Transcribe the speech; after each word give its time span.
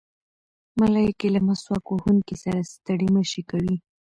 ملایکې 0.79 1.27
له 1.35 1.39
مسواک 1.47 1.85
وهونکي 1.89 2.35
سره 2.43 2.59
ستړې 2.73 3.07
مه 3.15 3.23
شي 3.31 3.41
کوي. 3.49 3.75